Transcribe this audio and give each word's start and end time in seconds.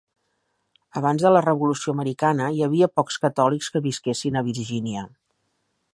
Abans 1.01 1.25
de 1.25 1.31
la 1.33 1.43
Revolució 1.45 1.93
Americana, 1.97 2.49
hi 2.55 2.65
havia 2.69 2.89
pocs 3.01 3.21
catòlics 3.27 3.69
que 3.75 3.85
visquessin 3.91 4.41
a 4.43 4.47
Virgínia. 4.49 5.05